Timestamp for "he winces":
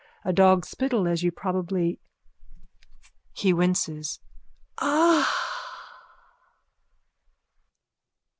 3.33-4.19